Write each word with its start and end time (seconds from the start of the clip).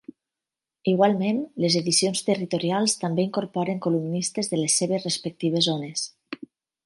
Igualment, 0.91 1.41
les 1.65 1.75
edicions 1.81 2.21
territorials 2.29 2.97
també 3.03 3.25
incorporen 3.27 3.83
columnistes 3.87 4.51
de 4.55 4.61
les 4.63 4.79
seves 4.83 5.05
respectives 5.09 5.69
zones. 5.69 6.09